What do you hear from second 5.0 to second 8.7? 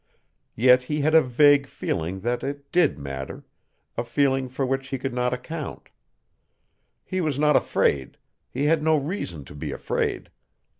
not account. He was not afraid; he